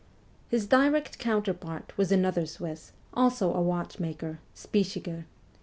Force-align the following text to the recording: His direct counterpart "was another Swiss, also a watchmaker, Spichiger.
His 0.49 0.65
direct 0.65 1.19
counterpart 1.19 1.93
"was 1.95 2.11
another 2.11 2.47
Swiss, 2.47 2.91
also 3.13 3.53
a 3.53 3.61
watchmaker, 3.61 4.39
Spichiger. 4.55 5.25